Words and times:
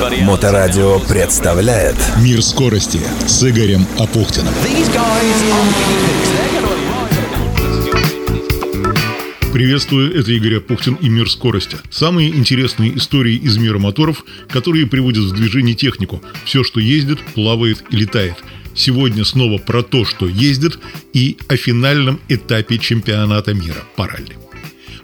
Моторадио 0.00 0.98
представляет 0.98 1.94
Мир 2.22 2.42
скорости 2.42 3.00
с 3.26 3.46
Игорем 3.46 3.86
Апухтиным. 3.98 4.54
Приветствую, 9.52 10.18
это 10.18 10.32
Игорь 10.32 10.56
Апухтин 10.56 10.94
и 10.94 11.10
«Мир 11.10 11.28
скорости». 11.28 11.76
Самые 11.90 12.30
интересные 12.30 12.96
истории 12.96 13.34
из 13.34 13.58
мира 13.58 13.78
моторов, 13.78 14.24
которые 14.48 14.86
приводят 14.86 15.24
в 15.24 15.34
движение 15.34 15.74
технику. 15.74 16.22
Все, 16.46 16.64
что 16.64 16.80
ездит, 16.80 17.20
плавает 17.34 17.84
и 17.90 17.96
летает. 17.96 18.36
Сегодня 18.74 19.22
снова 19.26 19.58
про 19.58 19.82
то, 19.82 20.06
что 20.06 20.26
ездит, 20.26 20.78
и 21.12 21.36
о 21.48 21.56
финальном 21.56 22.20
этапе 22.30 22.78
чемпионата 22.78 23.52
мира 23.52 23.84
по 23.96 24.06
ралли. 24.06 24.38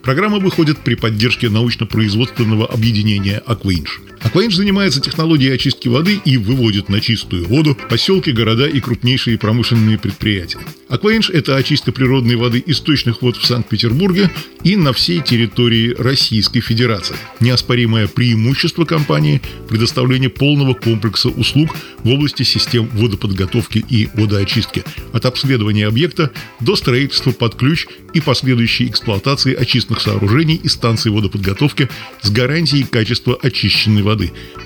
Программа 0.02 0.38
выходит 0.38 0.78
при 0.78 0.94
поддержке 0.94 1.50
научно-производственного 1.50 2.66
объединения 2.66 3.42
«Аквинж». 3.44 4.00
Акваинж 4.26 4.56
занимается 4.56 5.00
технологией 5.00 5.54
очистки 5.54 5.86
воды 5.86 6.20
и 6.24 6.36
выводит 6.36 6.88
на 6.88 7.00
чистую 7.00 7.46
воду 7.46 7.78
поселки, 7.88 8.32
города 8.32 8.66
и 8.66 8.80
крупнейшие 8.80 9.38
промышленные 9.38 9.98
предприятия. 9.98 10.58
Акваинж– 10.88 11.30
это 11.32 11.54
очистка 11.54 11.92
природной 11.92 12.34
воды 12.34 12.62
источных 12.66 13.22
вод 13.22 13.36
в 13.36 13.46
Санкт-Петербурге 13.46 14.30
и 14.64 14.74
на 14.74 14.92
всей 14.92 15.20
территории 15.20 15.94
Российской 15.96 16.60
Федерации. 16.60 17.14
Неоспоримое 17.38 18.08
преимущество 18.08 18.84
компании– 18.84 19.40
предоставление 19.68 20.28
полного 20.28 20.74
комплекса 20.74 21.28
услуг 21.28 21.76
в 22.02 22.08
области 22.08 22.42
систем 22.42 22.88
водоподготовки 22.94 23.84
и 23.88 24.08
водоочистки, 24.14 24.84
от 25.12 25.24
обследования 25.24 25.86
объекта 25.86 26.32
до 26.60 26.74
строительства 26.74 27.30
под 27.30 27.54
ключ 27.54 27.86
и 28.12 28.20
последующей 28.20 28.86
эксплуатации 28.86 29.54
очистных 29.54 30.00
сооружений 30.00 30.54
и 30.62 30.68
станций 30.68 31.10
водоподготовки 31.12 31.88
с 32.22 32.30
гарантией 32.30 32.84
качества 32.84 33.38
очищенной 33.40 34.02
воды, 34.02 34.15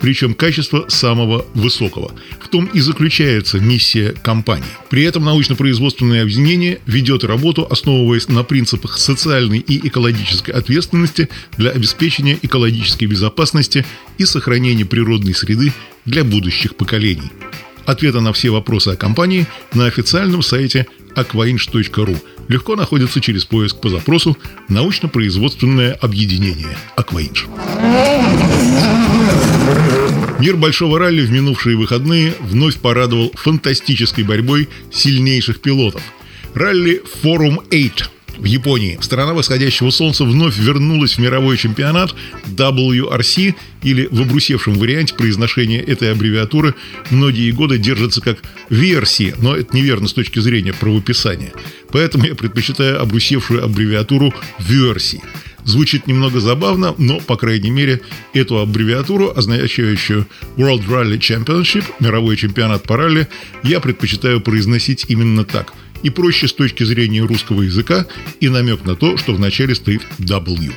причем 0.01 0.34
качества 0.34 0.87
самого 0.89 1.45
высокого. 1.55 2.12
В 2.41 2.48
том 2.48 2.67
и 2.67 2.81
заключается 2.81 3.59
миссия 3.59 4.12
компании. 4.23 4.65
При 4.89 5.03
этом 5.03 5.25
научно-производственное 5.25 6.23
объединение 6.23 6.81
ведет 6.87 7.25
работу, 7.25 7.67
основываясь 7.71 8.28
на 8.28 8.45
принципах 8.45 8.98
социальной 8.98 9.59
и 9.59 9.87
экологической 9.87 10.51
ответственности 10.51 11.28
для 11.56 11.71
обеспечения 11.71 12.39
экологической 12.43 13.06
безопасности 13.06 13.84
и 14.19 14.25
сохранения 14.25 14.84
природной 14.84 15.34
среды 15.34 15.73
для 16.05 16.25
будущих 16.25 16.77
поколений. 16.77 17.31
Ответы 17.87 18.21
на 18.21 18.33
все 18.33 18.51
вопросы 18.51 18.89
о 18.89 18.97
компании 18.97 19.47
на 19.75 19.87
официальном 19.87 20.43
сайте 20.43 20.87
aquainch.ru 21.14 22.16
легко 22.48 22.77
находятся 22.77 23.20
через 23.20 23.44
поиск 23.44 23.80
по 23.80 23.89
запросу 23.89 24.36
«Научно-производственное 24.69 25.94
объединение 25.94 26.77
Акваинж». 26.97 27.47
Мир 30.41 30.56
большого 30.56 30.98
ралли 30.98 31.20
в 31.20 31.31
минувшие 31.31 31.77
выходные 31.77 32.34
вновь 32.41 32.78
порадовал 32.78 33.31
фантастической 33.34 34.25
борьбой 34.25 34.69
сильнейших 34.92 35.61
пилотов. 35.61 36.03
Ралли 36.55 37.03
Forum 37.22 37.62
8 37.70 38.20
в 38.41 38.45
Японии. 38.45 38.99
Страна 39.01 39.35
восходящего 39.35 39.91
солнца 39.91 40.25
вновь 40.25 40.59
вернулась 40.59 41.17
в 41.17 41.19
мировой 41.19 41.57
чемпионат 41.57 42.15
WRC, 42.47 43.55
или 43.83 44.09
в 44.11 44.21
обрусевшем 44.21 44.75
варианте 44.75 45.15
произношения 45.15 45.81
этой 45.81 46.13
аббревиатуры 46.13 46.75
многие 47.11 47.51
годы 47.51 47.79
держится 47.79 48.21
как 48.21 48.39
VRC, 48.69 49.37
но 49.39 49.57
это 49.57 49.75
неверно 49.75 50.09
с 50.09 50.13
точки 50.13 50.39
зрения 50.39 50.73
правописания. 50.73 51.53
Поэтому 51.91 52.25
я 52.25 52.35
предпочитаю 52.35 53.01
обрусевшую 53.01 53.65
аббревиатуру 53.65 54.35
VRC. 54.59 55.21
Звучит 55.65 56.07
немного 56.07 56.41
забавно, 56.41 56.95
но, 56.97 57.21
по 57.21 57.37
крайней 57.37 57.71
мере, 57.71 58.01
эту 58.33 58.59
аббревиатуру, 58.59 59.33
означающую 59.35 60.27
World 60.57 60.87
Rally 60.89 61.19
Championship, 61.19 61.85
мировой 62.01 62.37
чемпионат 62.37 62.85
по 62.85 62.97
ралли, 62.97 63.29
я 63.62 63.81
предпочитаю 63.81 64.41
произносить 64.41 65.06
именно 65.09 65.45
так. 65.45 65.73
И 66.03 66.11
проще 66.11 66.49
с 66.49 66.53
точки 66.53 66.84
зрения 66.84 67.22
русского 67.22 67.62
языка, 67.62 68.06
и 68.41 68.49
намек 68.49 68.84
на 68.84 68.97
то, 68.97 69.16
что 69.16 69.33
вначале 69.33 69.75
стоит 69.75 70.03
W. 70.19 70.72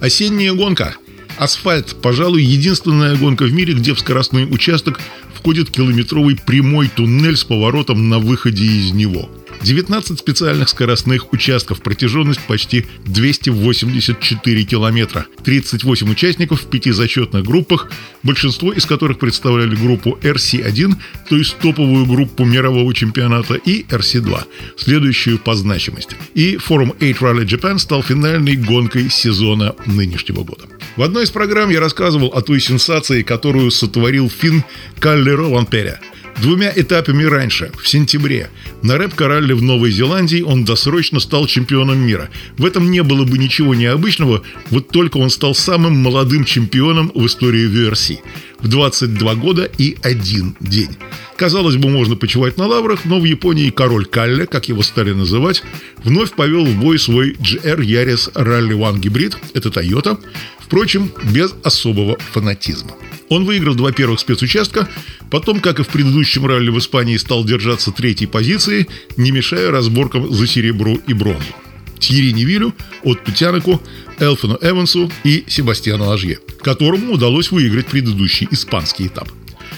Осенняя 0.00 0.52
гонка. 0.52 0.96
Асфальт, 1.38 1.96
пожалуй, 2.02 2.42
единственная 2.42 3.16
гонка 3.16 3.44
в 3.44 3.52
мире, 3.52 3.74
где 3.74 3.94
в 3.94 4.00
скоростной 4.00 4.44
участок 4.44 5.00
входит 5.34 5.70
километровый 5.70 6.36
прямой 6.36 6.88
туннель 6.88 7.36
с 7.36 7.44
поворотом 7.44 8.08
на 8.08 8.18
выходе 8.18 8.64
из 8.64 8.92
него– 8.92 9.30
19 9.62 10.18
специальных 10.18 10.68
скоростных 10.68 11.32
участков, 11.32 11.82
протяженность 11.82 12.40
почти 12.40 12.86
284 13.06 14.64
километра. 14.64 15.26
38 15.44 16.10
участников 16.10 16.62
в 16.62 16.70
пяти 16.70 16.90
зачетных 16.90 17.44
группах, 17.44 17.90
большинство 18.22 18.72
из 18.72 18.86
которых 18.86 19.18
представляли 19.18 19.74
группу 19.74 20.18
RC1, 20.22 20.96
то 21.28 21.36
есть 21.36 21.56
топовую 21.58 22.06
группу 22.06 22.44
мирового 22.44 22.92
чемпионата, 22.92 23.54
и 23.54 23.84
RC2, 23.84 24.44
следующую 24.76 25.38
по 25.38 25.54
значимости. 25.54 26.16
И 26.34 26.56
форум 26.56 26.92
8 27.00 27.16
Rally 27.16 27.44
Japan 27.44 27.78
стал 27.78 28.02
финальной 28.02 28.56
гонкой 28.56 29.10
сезона 29.10 29.74
нынешнего 29.86 30.42
года. 30.42 30.64
В 30.96 31.02
одной 31.02 31.24
из 31.24 31.30
программ 31.30 31.70
я 31.70 31.80
рассказывал 31.80 32.28
о 32.28 32.42
той 32.42 32.60
сенсации, 32.60 33.22
которую 33.22 33.70
сотворил 33.70 34.28
фин 34.28 34.64
Калли 34.98 35.30
Роланперя– 35.30 36.00
Двумя 36.40 36.72
этапами 36.74 37.22
раньше, 37.24 37.70
в 37.80 37.88
сентябре, 37.88 38.50
на 38.82 38.98
рэп-коралле 38.98 39.54
в 39.54 39.62
Новой 39.62 39.90
Зеландии 39.92 40.40
он 40.40 40.64
досрочно 40.64 41.20
стал 41.20 41.46
чемпионом 41.46 41.98
мира. 41.98 42.30
В 42.58 42.64
этом 42.64 42.90
не 42.90 43.02
было 43.02 43.24
бы 43.24 43.38
ничего 43.38 43.74
необычного, 43.74 44.42
вот 44.70 44.88
только 44.88 45.18
он 45.18 45.30
стал 45.30 45.54
самым 45.54 45.96
молодым 46.02 46.44
чемпионом 46.44 47.12
в 47.14 47.26
истории 47.26 47.68
VRC. 47.68 48.18
В 48.62 48.68
22 48.68 49.34
года 49.34 49.68
и 49.76 49.96
один 50.02 50.56
день. 50.60 50.96
Казалось 51.36 51.76
бы, 51.76 51.90
можно 51.90 52.14
почивать 52.14 52.56
на 52.58 52.68
лаврах, 52.68 53.04
но 53.04 53.18
в 53.18 53.24
Японии 53.24 53.70
король 53.70 54.06
Калле, 54.06 54.46
как 54.46 54.68
его 54.68 54.82
стали 54.82 55.12
называть, 55.12 55.64
вновь 56.04 56.32
повел 56.32 56.64
в 56.64 56.74
бой 56.78 56.98
свой 57.00 57.32
GR 57.32 57.80
Yaris 57.80 58.32
Rally 58.34 58.78
One 58.78 59.00
Hybrid, 59.00 59.36
это 59.54 59.68
Toyota, 59.68 60.18
впрочем, 60.60 61.10
без 61.24 61.54
особого 61.64 62.16
фанатизма. 62.32 62.92
Он 63.28 63.44
выиграл 63.44 63.74
два 63.74 63.90
первых 63.90 64.20
спецучастка, 64.20 64.88
потом, 65.28 65.60
как 65.60 65.80
и 65.80 65.82
в 65.82 65.88
предыдущем 65.88 66.46
ралли 66.46 66.70
в 66.70 66.78
Испании, 66.78 67.16
стал 67.16 67.44
держаться 67.44 67.90
третьей 67.90 68.28
позиции, 68.28 68.86
не 69.16 69.32
мешая 69.32 69.70
разборкам 69.72 70.32
за 70.32 70.46
серебро 70.46 70.98
и 71.08 71.14
бронзу. 71.14 71.54
Тьерри 72.02 72.32
Невилю, 72.32 72.74
Отту 73.04 73.32
Тянеку, 73.32 73.80
Элфину 74.18 74.58
Эвансу 74.60 75.10
и 75.24 75.44
Себастьяну 75.46 76.10
Ажье, 76.10 76.38
которому 76.60 77.12
удалось 77.12 77.50
выиграть 77.50 77.86
предыдущий 77.86 78.48
испанский 78.50 79.06
этап. 79.06 79.28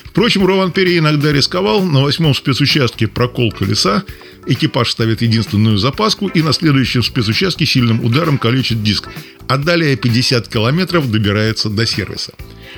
Впрочем, 0.06 0.46
Рован 0.46 0.72
Перри 0.72 0.98
иногда 0.98 1.32
рисковал. 1.32 1.82
На 1.84 2.00
восьмом 2.00 2.34
спецучастке 2.34 3.08
прокол 3.08 3.52
колеса, 3.52 4.04
экипаж 4.46 4.90
ставит 4.90 5.22
единственную 5.22 5.76
запаску 5.76 6.28
и 6.28 6.40
на 6.40 6.52
следующем 6.52 7.02
спецучастке 7.02 7.66
сильным 7.66 8.04
ударом 8.04 8.38
калечит 8.38 8.82
диск, 8.82 9.08
а 9.48 9.58
далее 9.58 9.96
50 9.96 10.48
километров 10.48 11.10
добирается 11.10 11.68
до 11.68 11.84
сервиса. 11.84 12.32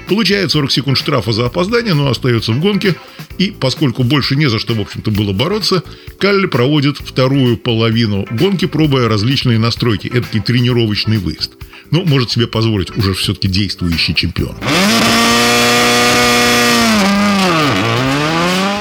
Получает 0.08 0.52
40 0.52 0.70
секунд 0.70 0.98
штрафа 0.98 1.32
за 1.32 1.46
опоздание, 1.46 1.94
но 1.94 2.08
остается 2.08 2.52
в 2.52 2.60
гонке. 2.60 2.94
И 3.38 3.50
поскольку 3.50 4.04
больше 4.04 4.36
не 4.36 4.46
за 4.48 4.58
что, 4.58 4.74
в 4.74 4.80
общем-то, 4.80 5.10
было 5.10 5.32
бороться, 5.32 5.82
Калли 6.18 6.46
проводит 6.46 6.96
вторую 6.98 7.56
половину 7.56 8.26
гонки, 8.30 8.66
пробуя 8.66 9.08
различные 9.08 9.58
настройки. 9.58 10.06
Это 10.08 10.40
тренировочный 10.40 11.18
выезд. 11.18 11.52
Ну, 11.90 12.04
может 12.04 12.30
себе 12.30 12.46
позволить 12.46 12.96
уже 12.96 13.14
все-таки 13.14 13.48
действующий 13.48 14.14
чемпион. 14.14 14.56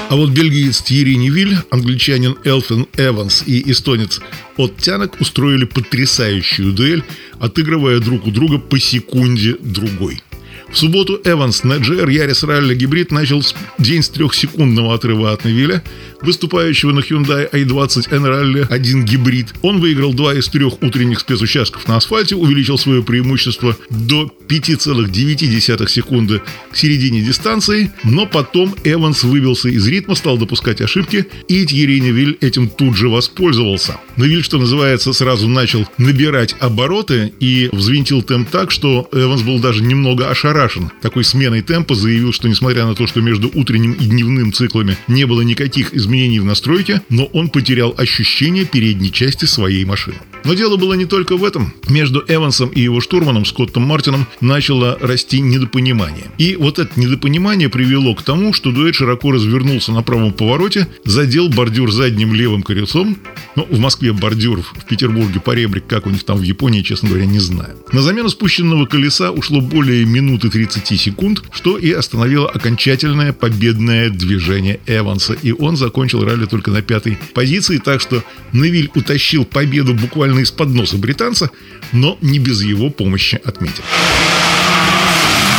А 0.08 0.18
вот 0.18 0.30
бельгиец 0.30 0.82
Тьерри 0.82 1.18
Невиль, 1.18 1.58
англичанин 1.72 2.38
Элфин 2.46 2.88
Эванс 2.96 3.44
и 3.46 3.70
эстонец 3.72 4.22
От 4.56 4.78
Тянок 4.78 5.20
устроили 5.20 5.66
потрясающую 5.66 6.72
дуэль, 6.72 7.04
отыгрывая 7.40 8.00
друг 8.00 8.28
у 8.28 8.32
друга 8.32 8.60
по 8.60 8.80
секунде 8.80 9.58
другой. 9.60 10.22
В 10.70 10.78
субботу 10.78 11.22
Эванс 11.24 11.64
на 11.64 11.74
GR 11.74 12.08
Yaris 12.08 12.44
Rally 12.44 12.74
Гибрид 12.74 13.12
начал 13.12 13.44
день 13.78 14.02
с 14.02 14.10
трехсекундного 14.10 14.96
отрыва 14.96 15.32
от 15.32 15.46
Невиля, 15.46 15.84
выступающего 16.22 16.92
на 16.92 17.00
Hyundai 17.00 17.50
i20 17.52 18.08
N 18.12 18.26
Rally 18.26 18.68
1 18.68 19.06
гибрид. 19.06 19.54
Он 19.62 19.80
выиграл 19.80 20.14
два 20.14 20.34
из 20.34 20.48
трех 20.48 20.82
утренних 20.82 21.20
спецучастков 21.20 21.88
на 21.88 21.98
асфальте, 21.98 22.36
увеличил 22.36 22.78
свое 22.78 23.04
преимущество 23.04 23.78
до 23.90 24.32
5,9 24.48 25.88
секунды 25.88 26.42
к 26.72 26.76
середине 26.76 27.22
дистанции, 27.22 27.92
но 28.04 28.26
потом 28.26 28.76
Эванс 28.84 29.24
выбился 29.24 29.70
из 29.70 29.88
ритма, 29.88 30.16
стал 30.16 30.38
допускать 30.38 30.82
ошибки, 30.82 31.28
и 31.48 31.66
Тьерри 31.66 32.02
Невиль 32.02 32.38
этим 32.42 32.70
тут 32.70 32.98
же 32.98 33.08
воспользовался. 33.08 33.98
Невиль, 34.18 34.44
что 34.44 34.58
называется, 34.58 35.14
сразу 35.14 35.48
начал 35.48 35.88
набирать 35.98 36.56
обороты 36.60 37.34
и 37.40 37.70
взвинтил 37.72 38.24
темп 38.24 38.50
так, 38.50 38.72
что 38.72 39.08
Эванс 39.12 39.44
был 39.44 39.60
даже 39.60 39.84
немного 39.84 40.30
ошарашен 40.30 40.55
ошарашен 40.56 40.92
такой 41.02 41.24
сменой 41.24 41.62
темпа, 41.62 41.96
заявил, 41.96 42.32
что 42.32 42.48
несмотря 42.48 42.86
на 42.86 42.96
то, 42.96 43.08
что 43.08 43.22
между 43.22 43.52
утренним 43.54 43.94
и 43.94 44.06
дневным 44.06 44.54
циклами 44.54 44.98
не 45.08 45.26
было 45.26 45.42
никаких 45.42 45.94
изменений 45.94 46.40
в 46.40 46.46
настройке, 46.46 47.02
но 47.10 47.26
он 47.26 47.50
потерял 47.50 47.94
ощущение 47.98 48.66
передней 48.66 49.12
части 49.12 49.46
своей 49.46 49.84
машины. 49.86 50.18
Но 50.46 50.54
дело 50.54 50.78
было 50.78 50.94
не 50.94 51.06
только 51.06 51.38
в 51.38 51.44
этом. 51.44 51.74
Между 51.90 52.24
Эвансом 52.28 52.70
и 52.70 52.80
его 52.80 53.02
штурманом 53.02 53.46
Скоттом 53.46 53.84
Мартином 53.84 54.28
начало 54.42 54.98
расти 55.02 55.42
недопонимание. 55.42 56.26
И 56.38 56.56
вот 56.56 56.78
это 56.78 57.00
недопонимание 57.00 57.68
привело 57.68 58.14
к 58.14 58.22
тому, 58.22 58.54
что 58.54 58.72
дуэт 58.72 58.94
широко 58.94 59.32
развернулся 59.32 59.92
на 59.92 60.04
правом 60.04 60.34
повороте, 60.34 60.88
задел 61.04 61.50
бордюр 61.50 61.92
задним 61.92 62.34
левым 62.36 62.62
колесом. 62.62 63.18
Ну, 63.56 63.68
в 63.70 63.80
Москве 63.80 64.14
бордюр, 64.14 64.62
в 64.62 64.86
Петербурге 64.86 65.40
поребрик, 65.40 65.88
как 65.88 66.06
у 66.06 66.12
них 66.12 66.24
там 66.24 66.38
в 66.38 66.44
Японии, 66.44 66.82
честно 66.84 67.10
говоря, 67.10 67.26
не 67.26 67.40
знаю. 67.40 67.76
На 67.92 68.02
замену 68.02 68.30
спущенного 68.30 68.86
колеса 68.86 69.32
ушло 69.32 69.62
более 69.62 70.06
минуты 70.06 70.45
30 70.50 71.00
секунд, 71.00 71.44
что 71.52 71.78
и 71.78 71.92
остановило 71.92 72.50
окончательное 72.50 73.34
победное 73.34 74.10
движение 74.10 74.80
Эванса. 74.86 75.34
И 75.34 75.52
он 75.52 75.78
закончил 75.78 76.24
ралли 76.24 76.46
только 76.46 76.72
на 76.72 76.82
пятой 76.82 77.18
позиции, 77.34 77.78
так 77.78 78.02
что 78.02 78.24
Невиль 78.54 78.92
утащил 78.96 79.46
победу 79.46 79.94
буквально 79.94 80.40
из-под 80.40 80.70
носа 80.70 80.98
британца, 80.98 81.50
но 81.92 82.18
не 82.22 82.40
без 82.40 82.62
его 82.62 82.90
помощи 82.90 83.40
отметил. 83.44 83.84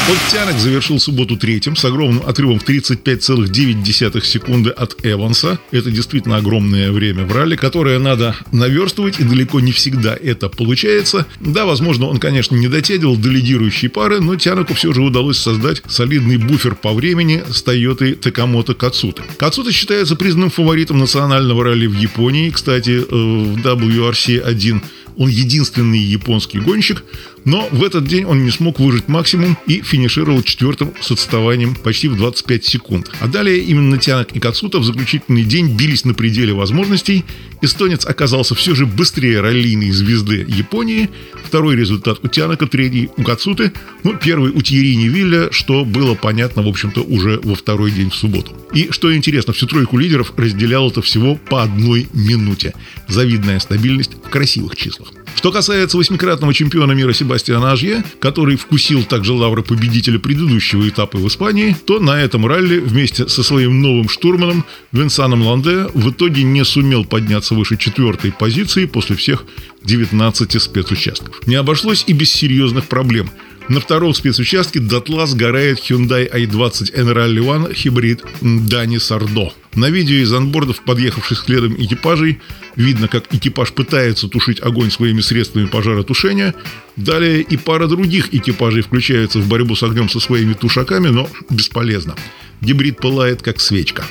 Оттянок 0.08 0.56
завершил 0.60 1.00
субботу 1.00 1.36
третьим 1.36 1.74
с 1.74 1.84
огромным 1.84 2.22
отрывом 2.24 2.60
в 2.60 2.64
35,9 2.64 4.24
секунды 4.24 4.70
от 4.70 4.94
Эванса. 5.04 5.58
Это 5.72 5.90
действительно 5.90 6.36
огромное 6.36 6.92
время 6.92 7.24
в 7.24 7.32
ралли, 7.32 7.56
которое 7.56 7.98
надо 7.98 8.36
наверстывать, 8.52 9.18
и 9.18 9.24
далеко 9.24 9.58
не 9.58 9.72
всегда 9.72 10.14
это 10.14 10.48
получается. 10.48 11.26
Да, 11.40 11.66
возможно, 11.66 12.06
он, 12.06 12.18
конечно, 12.18 12.54
не 12.54 12.68
дотягивал 12.68 13.16
до 13.16 13.30
лидирующей 13.30 13.88
пары, 13.88 14.20
но 14.20 14.36
Тяноку 14.36 14.74
все 14.74 14.92
же 14.92 15.02
удалось 15.02 15.38
создать 15.38 15.82
солидный 15.88 16.36
буфер 16.36 16.76
по 16.76 16.92
времени 16.92 17.42
с 17.50 17.60
Тойотой 17.62 18.14
Такамото 18.14 18.74
Кацута. 18.74 19.24
Кацута 19.38 19.72
считается 19.72 20.14
признанным 20.14 20.50
фаворитом 20.50 21.00
национального 21.00 21.64
ралли 21.64 21.88
в 21.88 21.98
Японии. 21.98 22.50
Кстати, 22.50 22.90
э, 22.90 23.02
в 23.10 23.56
WRC-1 23.56 24.82
он 25.16 25.28
единственный 25.28 25.98
японский 25.98 26.60
гонщик, 26.60 27.04
но 27.44 27.68
в 27.70 27.82
этот 27.84 28.06
день 28.06 28.24
он 28.24 28.44
не 28.44 28.50
смог 28.50 28.80
выжить 28.80 29.08
максимум 29.08 29.56
и 29.66 29.80
финишировал 29.80 30.42
четвертым 30.42 30.92
с 31.00 31.10
отставанием 31.10 31.74
почти 31.74 32.08
в 32.08 32.16
25 32.16 32.64
секунд. 32.64 33.10
А 33.20 33.28
далее 33.28 33.58
именно 33.60 33.98
Тянок 33.98 34.32
и 34.32 34.40
Кацута 34.40 34.78
в 34.78 34.84
заключительный 34.84 35.44
день 35.44 35.76
бились 35.76 36.04
на 36.04 36.14
пределе 36.14 36.52
возможностей. 36.52 37.24
Эстонец 37.62 38.04
оказался 38.04 38.54
все 38.54 38.74
же 38.74 38.84
быстрее 38.84 39.40
раллийной 39.40 39.90
звезды 39.90 40.44
Японии. 40.48 41.08
Второй 41.46 41.76
результат 41.76 42.18
у 42.24 42.28
Тянока, 42.28 42.66
третий 42.66 43.08
у 43.16 43.22
Кацуты. 43.22 43.72
Ну, 44.02 44.16
первый 44.16 44.50
у 44.50 44.62
Тьерини 44.62 45.06
Вилля, 45.06 45.52
что 45.52 45.84
было 45.84 46.16
понятно, 46.16 46.62
в 46.62 46.66
общем-то, 46.66 47.02
уже 47.02 47.38
во 47.44 47.54
второй 47.54 47.92
день 47.92 48.10
в 48.10 48.16
субботу. 48.16 48.52
И, 48.74 48.90
что 48.90 49.14
интересно, 49.14 49.52
всю 49.52 49.66
тройку 49.68 49.96
лидеров 49.96 50.32
разделяло 50.36 50.90
это 50.90 51.02
всего 51.02 51.36
по 51.36 51.62
одной 51.62 52.08
минуте. 52.12 52.74
Завидная 53.06 53.60
стабильность 53.60 54.14
в 54.14 54.28
красивых 54.28 54.74
числах. 54.74 55.10
Что 55.36 55.52
касается 55.52 55.98
восьмикратного 55.98 56.52
чемпиона 56.54 56.92
мира 56.92 57.12
Себастьяна 57.12 57.72
Ажье, 57.72 58.02
который 58.18 58.56
вкусил 58.56 59.04
также 59.04 59.34
лавры 59.34 59.62
победителя 59.62 60.18
предыдущего 60.18 60.88
этапа 60.88 61.18
в 61.18 61.28
Испании, 61.28 61.76
то 61.86 62.00
на 62.00 62.18
этом 62.20 62.46
ралли 62.46 62.78
вместе 62.78 63.28
со 63.28 63.42
своим 63.42 63.80
новым 63.80 64.08
штурманом 64.08 64.64
Винсаном 64.92 65.42
Ланде 65.42 65.88
в 65.92 66.10
итоге 66.10 66.42
не 66.42 66.64
сумел 66.64 67.04
подняться 67.04 67.54
выше 67.54 67.76
четвертой 67.76 68.32
позиции 68.32 68.86
после 68.86 69.14
всех 69.14 69.44
19 69.84 70.60
спецучастков. 70.60 71.46
Не 71.46 71.56
обошлось 71.56 72.04
и 72.06 72.12
без 72.12 72.32
серьезных 72.32 72.86
проблем– 72.86 73.30
на 73.68 73.80
втором 73.80 74.14
спецучастке 74.14 74.78
дотла 74.80 75.26
сгорает 75.26 75.78
Hyundai 75.78 76.30
i20 76.30 76.94
N 76.94 77.08
Rally 77.08 77.38
One 77.38 77.74
хибрид 77.74 78.22
Дани 78.40 78.98
Сардо. 78.98 79.52
На 79.74 79.90
видео 79.90 80.16
из 80.16 80.32
анбордов 80.32 80.82
подъехавших 80.84 81.38
следом 81.38 81.74
экипажей 81.74 82.40
видно, 82.76 83.08
как 83.08 83.34
экипаж 83.34 83.72
пытается 83.72 84.28
тушить 84.28 84.62
огонь 84.62 84.90
своими 84.90 85.20
средствами 85.20 85.66
пожаротушения. 85.66 86.54
Далее 86.96 87.42
и 87.42 87.56
пара 87.56 87.88
других 87.88 88.32
экипажей 88.32 88.82
включаются 88.82 89.40
в 89.40 89.48
борьбу 89.48 89.74
с 89.74 89.82
огнем 89.82 90.08
со 90.08 90.20
своими 90.20 90.54
тушаками, 90.54 91.08
но 91.08 91.28
бесполезно. 91.50 92.14
Гибрид 92.60 92.98
пылает, 92.98 93.42
как 93.42 93.60
свечка. 93.60 94.04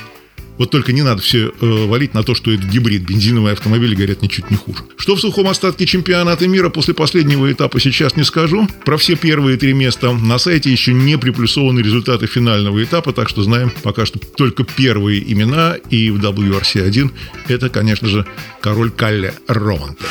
Вот 0.58 0.70
только 0.70 0.92
не 0.92 1.02
надо 1.02 1.22
все 1.22 1.48
э, 1.48 1.50
валить 1.60 2.14
на 2.14 2.22
то, 2.22 2.34
что 2.34 2.50
это 2.50 2.66
гибрид. 2.66 3.02
Бензиновые 3.02 3.52
автомобили 3.52 3.94
горят 3.94 4.22
ничуть 4.22 4.50
не 4.50 4.56
хуже. 4.56 4.84
Что 4.96 5.16
в 5.16 5.20
сухом 5.20 5.48
остатке 5.48 5.86
чемпионата 5.86 6.48
мира 6.48 6.70
после 6.70 6.94
последнего 6.94 7.50
этапа 7.50 7.80
сейчас 7.80 8.16
не 8.16 8.24
скажу. 8.24 8.68
Про 8.84 8.96
все 8.96 9.16
первые 9.16 9.56
три 9.56 9.72
места 9.72 10.12
на 10.12 10.38
сайте 10.38 10.70
еще 10.70 10.92
не 10.92 11.18
приплюсованы 11.18 11.80
результаты 11.80 12.26
финального 12.26 12.82
этапа, 12.82 13.12
так 13.12 13.28
что 13.28 13.42
знаем 13.42 13.70
пока 13.82 14.06
что 14.06 14.18
только 14.18 14.64
первые 14.64 15.20
имена. 15.32 15.76
И 15.90 16.10
в 16.10 16.18
WRC1 16.18 17.10
это, 17.48 17.68
конечно 17.68 18.08
же, 18.08 18.26
король 18.60 18.90
Калле 18.90 19.34
Романте. 19.46 20.04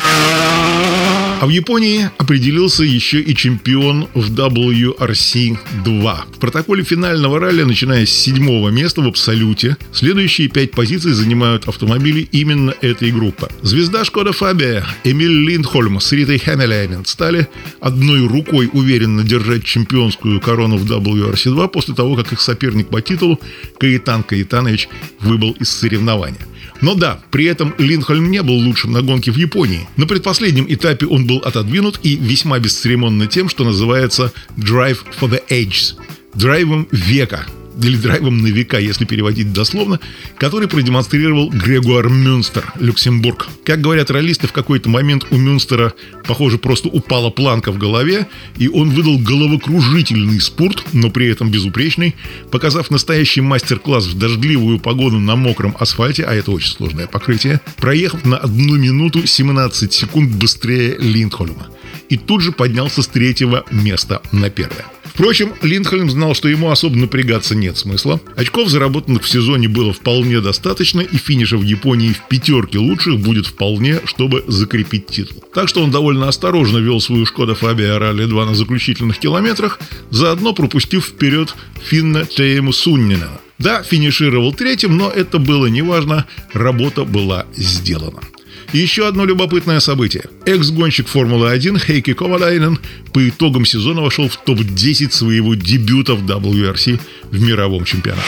А 1.38 1.44
в 1.44 1.50
Японии 1.50 2.08
определился 2.16 2.82
еще 2.82 3.20
и 3.20 3.36
чемпион 3.36 4.08
в 4.14 4.32
WRC-2. 4.32 5.56
В 5.84 6.38
протоколе 6.38 6.82
финального 6.82 7.38
ралли, 7.38 7.62
начиная 7.62 8.06
с 8.06 8.10
седьмого 8.10 8.70
места 8.70 9.02
в 9.02 9.06
абсолюте, 9.06 9.76
следующие 9.92 10.48
пять 10.48 10.70
позиций 10.70 11.12
занимают 11.12 11.68
автомобили 11.68 12.26
именно 12.32 12.74
этой 12.80 13.12
группы. 13.12 13.50
Звезда 13.60 14.06
Шкода 14.06 14.32
Фабия 14.32 14.86
Эмиль 15.04 15.46
Линдхольм 15.46 16.00
с 16.00 16.10
Ритой 16.10 16.38
Хэмилейнен 16.38 17.04
стали 17.04 17.48
одной 17.80 18.26
рукой 18.26 18.70
уверенно 18.72 19.22
держать 19.22 19.62
чемпионскую 19.62 20.40
корону 20.40 20.78
в 20.78 20.90
WRC-2 20.90 21.68
после 21.68 21.94
того, 21.94 22.16
как 22.16 22.32
их 22.32 22.40
соперник 22.40 22.88
по 22.88 23.02
титулу 23.02 23.38
Каитан 23.78 24.22
Каитанович 24.22 24.88
выбыл 25.20 25.52
из 25.60 25.68
соревнования. 25.68 26.46
Но 26.80 26.94
да, 26.94 27.20
при 27.30 27.46
этом 27.46 27.74
Линхольм 27.78 28.30
не 28.30 28.42
был 28.42 28.54
лучшим 28.54 28.92
на 28.92 29.02
гонке 29.02 29.30
в 29.30 29.36
Японии. 29.36 29.88
На 29.96 30.06
предпоследнем 30.06 30.66
этапе 30.68 31.06
он 31.06 31.25
был 31.26 31.38
отодвинут 31.38 32.00
и 32.02 32.16
весьма 32.16 32.58
бесцеремонно 32.58 33.26
тем, 33.26 33.48
что 33.48 33.64
называется 33.64 34.32
«Drive 34.56 34.98
for 35.20 35.28
the 35.28 35.42
Ages»– 35.50 35.94
драйвом 36.34 36.86
века, 36.90 37.46
или 37.82 37.96
драйвом 37.96 38.38
на 38.38 38.48
века, 38.48 38.78
если 38.78 39.04
переводить 39.04 39.52
дословно, 39.52 40.00
который 40.38 40.68
продемонстрировал 40.68 41.50
Грегуар 41.50 42.08
Мюнстер, 42.08 42.72
Люксембург. 42.78 43.48
Как 43.64 43.80
говорят 43.80 44.10
ролисты, 44.10 44.46
в 44.46 44.52
какой-то 44.52 44.88
момент 44.88 45.26
у 45.30 45.36
Мюнстера, 45.36 45.92
похоже, 46.26 46.58
просто 46.58 46.88
упала 46.88 47.30
планка 47.30 47.72
в 47.72 47.78
голове, 47.78 48.26
и 48.56 48.68
он 48.68 48.90
выдал 48.90 49.18
головокружительный 49.18 50.40
спорт, 50.40 50.84
но 50.92 51.10
при 51.10 51.28
этом 51.28 51.50
безупречный, 51.50 52.14
показав 52.50 52.90
настоящий 52.90 53.40
мастер-класс 53.40 54.06
в 54.06 54.18
дождливую 54.18 54.78
погоду 54.78 55.18
на 55.18 55.36
мокром 55.36 55.76
асфальте, 55.78 56.24
а 56.24 56.34
это 56.34 56.50
очень 56.50 56.72
сложное 56.72 57.06
покрытие, 57.06 57.60
проехав 57.76 58.24
на 58.24 58.38
одну 58.38 58.76
минуту 58.76 59.26
17 59.26 59.92
секунд 59.92 60.32
быстрее 60.32 60.96
Линдхольма. 60.98 61.68
И 62.08 62.16
тут 62.16 62.40
же 62.40 62.52
поднялся 62.52 63.02
с 63.02 63.08
третьего 63.08 63.64
места 63.70 64.22
на 64.32 64.48
первое. 64.48 64.95
Впрочем, 65.16 65.54
Линдхольм 65.62 66.10
знал, 66.10 66.34
что 66.34 66.46
ему 66.46 66.70
особо 66.70 66.94
напрягаться 66.94 67.54
нет 67.54 67.78
смысла. 67.78 68.20
Очков, 68.36 68.68
заработанных 68.68 69.22
в 69.22 69.28
сезоне, 69.30 69.66
было 69.66 69.94
вполне 69.94 70.42
достаточно, 70.42 71.00
и 71.00 71.16
финиша 71.16 71.56
в 71.56 71.62
Японии 71.62 72.12
в 72.12 72.28
пятерке 72.28 72.76
лучших 72.76 73.20
будет 73.20 73.46
вполне, 73.46 74.00
чтобы 74.04 74.44
закрепить 74.46 75.06
титул. 75.06 75.42
Так 75.54 75.70
что 75.70 75.82
он 75.82 75.90
довольно 75.90 76.28
осторожно 76.28 76.76
вел 76.76 77.00
свою 77.00 77.24
Шкода 77.24 77.54
Фабия 77.54 77.98
Ралли 77.98 78.26
2 78.26 78.44
на 78.44 78.54
заключительных 78.54 79.18
километрах, 79.18 79.80
заодно 80.10 80.52
пропустив 80.52 81.06
вперед 81.06 81.54
Финна 81.82 82.26
Тейму 82.26 82.74
Суннина. 82.74 83.40
Да, 83.58 83.82
финишировал 83.82 84.52
третьим, 84.52 84.98
но 84.98 85.10
это 85.10 85.38
было 85.38 85.64
неважно, 85.64 86.26
работа 86.52 87.04
была 87.04 87.46
сделана. 87.56 88.20
Еще 88.76 89.08
одно 89.08 89.24
любопытное 89.24 89.80
событие. 89.80 90.24
Экс-гонщик 90.44 91.08
Формулы-1 91.08 91.78
Хейки 91.78 92.12
Ковалайнен 92.12 92.78
по 93.14 93.26
итогам 93.26 93.64
сезона 93.64 94.02
вошел 94.02 94.28
в 94.28 94.36
топ-10 94.36 95.12
своего 95.12 95.54
дебюта 95.54 96.14
в 96.14 96.26
WRC 96.26 97.00
в 97.30 97.40
мировом 97.40 97.86
чемпионате. 97.86 98.26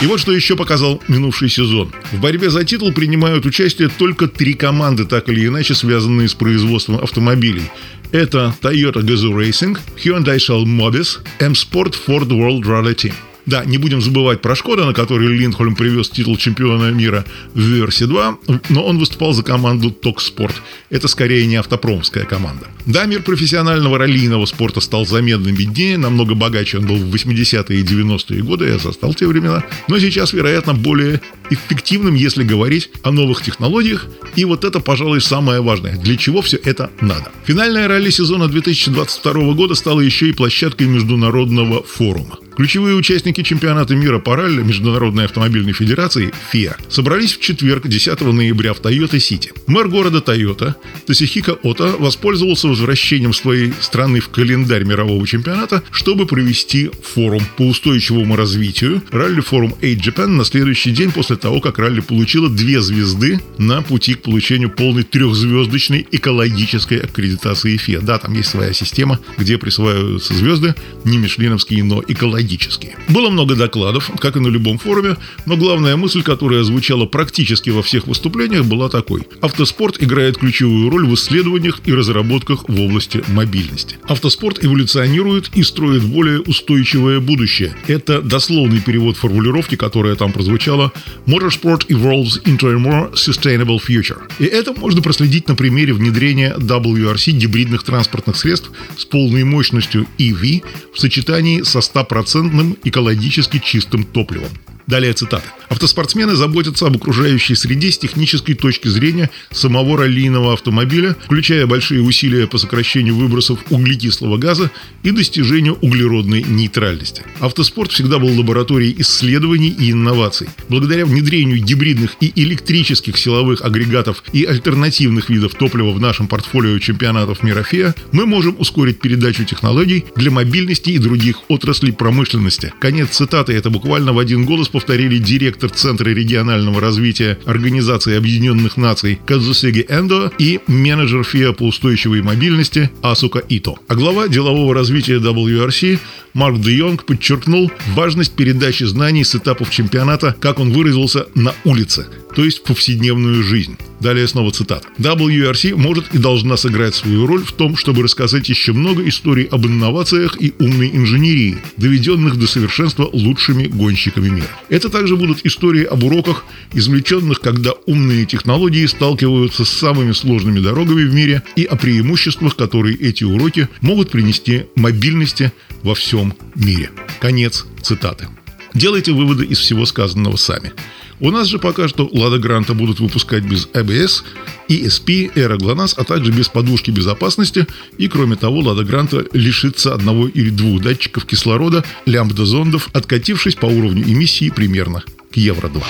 И 0.00 0.06
вот 0.06 0.20
что 0.20 0.32
еще 0.32 0.56
показал 0.56 1.02
минувший 1.08 1.50
сезон. 1.50 1.92
В 2.12 2.18
борьбе 2.18 2.48
за 2.48 2.64
титул 2.64 2.94
принимают 2.94 3.44
участие 3.44 3.90
только 3.90 4.26
три 4.26 4.54
команды, 4.54 5.04
так 5.04 5.28
или 5.28 5.46
иначе 5.46 5.74
связанные 5.74 6.26
с 6.26 6.32
производством 6.32 6.96
автомобилей. 6.96 7.70
Это 8.12 8.54
Toyota 8.62 9.02
Gazoo 9.02 9.34
Racing, 9.34 9.76
Hyundai 10.02 10.38
Shell 10.38 10.64
Mobis, 10.64 11.18
M-Sport 11.40 11.94
Ford 12.06 12.28
World 12.28 12.62
Rally 12.62 12.94
Team. 12.94 13.12
Да, 13.46 13.64
не 13.64 13.78
будем 13.78 14.00
забывать 14.00 14.42
про 14.42 14.54
Шкода, 14.54 14.84
на 14.84 14.92
который 14.92 15.28
Линдхольм 15.28 15.74
привез 15.74 16.10
титул 16.10 16.36
чемпиона 16.36 16.90
мира 16.90 17.24
в 17.54 17.60
версии 17.60 18.04
2, 18.04 18.38
но 18.68 18.84
он 18.84 18.98
выступал 18.98 19.32
за 19.32 19.42
команду 19.42 19.90
Токспорт. 19.90 20.54
Это 20.90 21.08
скорее 21.08 21.46
не 21.46 21.56
автопромская 21.56 22.24
команда. 22.24 22.66
Да, 22.86 23.04
мир 23.06 23.22
профессионального 23.22 23.98
раллийного 23.98 24.46
спорта 24.46 24.80
стал 24.80 25.06
заметно 25.06 25.52
беднее, 25.52 25.98
намного 25.98 26.34
богаче 26.34 26.78
он 26.78 26.86
был 26.86 26.96
в 26.96 27.14
80-е 27.14 27.80
и 27.80 27.82
90-е 27.82 28.42
годы, 28.42 28.66
я 28.66 28.78
застал 28.78 29.14
те 29.14 29.26
времена, 29.26 29.64
но 29.88 29.98
сейчас, 29.98 30.32
вероятно, 30.32 30.74
более 30.74 31.20
эффективным, 31.50 32.14
если 32.14 32.44
говорить 32.44 32.90
о 33.02 33.10
новых 33.10 33.42
технологиях. 33.42 34.06
И 34.36 34.44
вот 34.44 34.64
это, 34.64 34.80
пожалуй, 34.80 35.20
самое 35.20 35.60
важное. 35.60 35.96
Для 35.96 36.16
чего 36.16 36.42
все 36.42 36.56
это 36.56 36.90
надо? 37.00 37.30
Финальная 37.44 37.88
ралли 37.88 38.10
сезона 38.10 38.48
2022 38.48 39.52
года 39.54 39.74
стала 39.74 40.00
еще 40.00 40.28
и 40.28 40.32
площадкой 40.32 40.86
международного 40.86 41.82
форума. 41.82 42.38
Ключевые 42.60 42.94
участники 42.94 43.42
чемпионата 43.42 43.96
мира 43.96 44.18
по 44.18 44.36
ралли 44.36 44.60
Международной 44.62 45.24
автомобильной 45.24 45.72
федерации 45.72 46.30
ФИА 46.52 46.76
собрались 46.90 47.32
в 47.32 47.40
четверг, 47.40 47.88
10 47.88 48.20
ноября 48.20 48.74
в 48.74 48.80
Тойота-Сити. 48.80 49.54
Мэр 49.66 49.88
города 49.88 50.20
Тойота 50.20 50.76
Тосихика 51.06 51.56
Ота 51.62 51.94
воспользовался 51.98 52.68
возвращением 52.68 53.32
своей 53.32 53.72
страны 53.80 54.20
в 54.20 54.28
календарь 54.28 54.84
мирового 54.84 55.26
чемпионата, 55.26 55.82
чтобы 55.90 56.26
провести 56.26 56.90
форум 57.14 57.40
по 57.56 57.62
устойчивому 57.62 58.36
развитию 58.36 59.02
ралли-форум 59.10 59.74
A 59.80 59.94
Japan 59.94 60.26
на 60.26 60.44
следующий 60.44 60.90
день 60.90 61.12
после 61.12 61.36
того, 61.36 61.62
как 61.62 61.78
ралли 61.78 62.00
получила 62.00 62.50
две 62.50 62.82
звезды 62.82 63.40
на 63.56 63.80
пути 63.80 64.12
к 64.12 64.20
получению 64.20 64.68
полной 64.68 65.04
трехзвездочной 65.04 66.06
экологической 66.12 66.98
аккредитации 66.98 67.78
ФИА. 67.78 68.02
Да, 68.02 68.18
там 68.18 68.34
есть 68.34 68.50
своя 68.50 68.74
система, 68.74 69.18
где 69.38 69.56
присваиваются 69.56 70.34
звезды, 70.34 70.74
не 71.06 71.16
мишлиновские, 71.16 71.84
но 71.84 72.04
экологические 72.06 72.49
юридические. 72.50 72.96
Было 73.08 73.30
много 73.30 73.54
докладов, 73.54 74.10
как 74.18 74.36
и 74.36 74.40
на 74.40 74.48
любом 74.48 74.78
форуме, 74.78 75.16
но 75.46 75.56
главная 75.56 75.96
мысль, 75.96 76.22
которая 76.22 76.62
звучала 76.64 77.06
практически 77.06 77.70
во 77.70 77.82
всех 77.82 78.06
выступлениях, 78.06 78.64
была 78.64 78.88
такой. 78.88 79.22
Автоспорт 79.40 80.02
играет 80.02 80.38
ключевую 80.38 80.90
роль 80.90 81.06
в 81.06 81.14
исследованиях 81.14 81.80
и 81.86 81.94
разработках 81.94 82.68
в 82.68 82.80
области 82.80 83.22
мобильности. 83.28 83.96
Автоспорт 84.08 84.64
эволюционирует 84.64 85.50
и 85.54 85.62
строит 85.62 86.02
более 86.02 86.40
устойчивое 86.40 87.20
будущее. 87.20 87.74
Это 87.86 88.20
дословный 88.20 88.80
перевод 88.80 89.16
формулировки, 89.16 89.76
которая 89.76 90.14
там 90.16 90.32
прозвучала 90.32 90.92
«Motorsport 91.26 91.86
evolves 91.88 92.42
into 92.44 92.68
a 92.68 92.76
more 92.76 93.12
sustainable 93.14 93.80
future». 93.80 94.18
И 94.38 94.44
это 94.44 94.72
можно 94.72 95.02
проследить 95.02 95.48
на 95.48 95.54
примере 95.54 95.92
внедрения 95.92 96.54
WRC 96.58 97.32
гибридных 97.32 97.82
транспортных 97.82 98.36
средств 98.36 98.70
с 98.96 99.04
полной 99.04 99.44
мощностью 99.44 100.06
EV 100.18 100.62
в 100.94 100.98
сочетании 100.98 101.62
со 101.62 101.78
100% 101.78 102.29
стопроцентным 102.30 102.76
экологически 102.84 103.58
чистым 103.58 104.04
топливом. 104.04 104.50
Далее 104.90 105.12
цитата. 105.12 105.44
Автоспортсмены 105.68 106.34
заботятся 106.34 106.88
об 106.88 106.96
окружающей 106.96 107.54
среде 107.54 107.92
с 107.92 107.98
технической 107.98 108.56
точки 108.56 108.88
зрения 108.88 109.30
самого 109.52 109.96
раллийного 109.96 110.52
автомобиля, 110.52 111.14
включая 111.26 111.64
большие 111.68 112.02
усилия 112.02 112.48
по 112.48 112.58
сокращению 112.58 113.14
выбросов 113.14 113.60
углекислого 113.70 114.36
газа 114.36 114.72
и 115.04 115.12
достижению 115.12 115.74
углеродной 115.80 116.42
нейтральности. 116.42 117.22
Автоспорт 117.38 117.92
всегда 117.92 118.18
был 118.18 118.36
лабораторией 118.36 118.96
исследований 118.98 119.68
и 119.68 119.92
инноваций. 119.92 120.48
Благодаря 120.68 121.06
внедрению 121.06 121.62
гибридных 121.62 122.16
и 122.20 122.32
электрических 122.34 123.16
силовых 123.16 123.62
агрегатов 123.62 124.24
и 124.32 124.42
альтернативных 124.42 125.30
видов 125.30 125.54
топлива 125.54 125.92
в 125.92 126.00
нашем 126.00 126.26
портфолио 126.26 126.76
чемпионатов 126.80 127.44
мира 127.44 127.62
ФИА, 127.62 127.94
мы 128.10 128.26
можем 128.26 128.56
ускорить 128.58 128.98
передачу 128.98 129.44
технологий 129.44 130.04
для 130.16 130.32
мобильности 130.32 130.90
и 130.90 130.98
других 130.98 131.42
отраслей 131.48 131.92
промышленности. 131.92 132.72
Конец 132.80 133.10
цитаты. 133.10 133.52
Это 133.52 133.70
буквально 133.70 134.12
в 134.12 134.18
один 134.18 134.44
голос 134.44 134.68
повторили 134.80 135.18
директор 135.18 135.68
Центра 135.68 136.08
регионального 136.08 136.80
развития 136.80 137.38
Организации 137.44 138.16
Объединенных 138.16 138.78
Наций 138.78 139.20
Казусеги 139.26 139.84
Эндо 139.86 140.32
и 140.38 140.58
менеджер 140.68 141.22
ФИА 141.22 141.52
по 141.52 141.64
устойчивой 141.64 142.22
мобильности 142.22 142.90
Асука 143.02 143.40
Ито. 143.46 143.74
А 143.88 143.94
глава 143.94 144.26
делового 144.26 144.74
развития 144.74 145.18
WRC 145.18 145.98
Марк 146.32 146.60
Де 146.60 146.76
Йонг 146.76 147.04
подчеркнул 147.04 147.70
важность 147.94 148.32
передачи 148.32 148.84
знаний 148.84 149.24
с 149.24 149.34
этапов 149.34 149.70
чемпионата, 149.70 150.34
как 150.40 150.60
он 150.60 150.72
выразился, 150.72 151.26
на 151.34 151.52
улице, 151.64 152.06
то 152.34 152.44
есть 152.44 152.60
в 152.60 152.62
повседневную 152.62 153.42
жизнь. 153.42 153.76
Далее 154.00 154.26
снова 154.26 154.50
цитат. 154.50 154.86
WRC 154.98 155.76
может 155.76 156.14
и 156.14 156.18
должна 156.18 156.56
сыграть 156.56 156.94
свою 156.94 157.26
роль 157.26 157.44
в 157.44 157.52
том, 157.52 157.76
чтобы 157.76 158.02
рассказать 158.02 158.48
еще 158.48 158.72
много 158.72 159.06
историй 159.06 159.44
об 159.44 159.66
инновациях 159.66 160.40
и 160.40 160.54
умной 160.58 160.90
инженерии, 160.94 161.58
доведенных 161.76 162.38
до 162.38 162.46
совершенства 162.46 163.10
лучшими 163.12 163.66
гонщиками 163.66 164.28
мира. 164.28 164.48
Это 164.70 164.88
также 164.88 165.16
будут 165.16 165.44
истории 165.44 165.84
об 165.84 166.04
уроках, 166.04 166.44
извлеченных, 166.72 167.40
когда 167.40 167.72
умные 167.86 168.24
технологии 168.24 168.86
сталкиваются 168.86 169.64
с 169.64 169.68
самыми 169.68 170.12
сложными 170.12 170.60
дорогами 170.60 171.02
в 171.02 171.12
мире 171.12 171.42
и 171.56 171.64
о 171.64 171.76
преимуществах, 171.76 172.56
которые 172.56 172.96
эти 172.96 173.24
уроки 173.24 173.68
могут 173.80 174.10
принести 174.10 174.66
мобильности 174.76 175.52
во 175.82 175.94
всем 175.94 176.34
мире. 176.54 176.90
Конец 177.20 177.66
цитаты. 177.82 178.28
Делайте 178.72 179.12
выводы 179.12 179.44
из 179.44 179.58
всего 179.58 179.84
сказанного 179.84 180.36
сами. 180.36 180.72
У 181.20 181.30
нас 181.30 181.48
же 181.48 181.58
пока 181.58 181.86
что 181.86 182.08
Лада 182.12 182.38
Гранта 182.38 182.72
будут 182.72 182.98
выпускать 182.98 183.44
без 183.44 183.66
ABS, 183.74 184.22
ESP, 184.68 185.34
Aero 185.34 185.58
GLONASS, 185.58 185.94
а 185.96 186.04
также 186.04 186.32
без 186.32 186.48
подушки 186.48 186.90
безопасности. 186.90 187.66
И 187.98 188.08
кроме 188.08 188.36
того, 188.36 188.60
Лада 188.60 188.84
Гранта 188.84 189.26
лишится 189.34 189.94
одного 189.94 190.28
или 190.28 190.48
двух 190.48 190.82
датчиков 190.82 191.26
кислорода, 191.26 191.84
лямбда-зондов, 192.06 192.88
откатившись 192.94 193.54
по 193.54 193.66
уровню 193.66 194.02
эмиссии 194.02 194.48
примерно 194.48 195.02
к 195.30 195.36
Евро-2. 195.36 195.82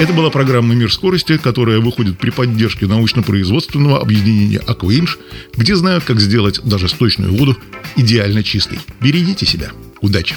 Это 0.00 0.12
была 0.12 0.28
программа 0.28 0.74
«Мир 0.74 0.92
скорости», 0.92 1.38
которая 1.38 1.78
выходит 1.78 2.18
при 2.18 2.30
поддержке 2.30 2.86
научно-производственного 2.86 4.00
объединения 4.00 4.58
«Акваинж», 4.58 5.18
где 5.56 5.76
знают, 5.76 6.04
как 6.04 6.20
сделать 6.20 6.60
даже 6.64 6.88
сточную 6.88 7.32
воду 7.32 7.56
идеально 7.96 8.42
чистой. 8.42 8.80
Берегите 9.00 9.46
себя. 9.46 9.70
Удачи! 10.00 10.34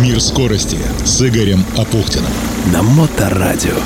«Мир 0.00 0.20
скорости» 0.20 0.78
с 1.04 1.20
Игорем 1.20 1.64
Апухтиным. 1.76 2.32
На 2.72 2.82
Моторадио. 2.82 3.76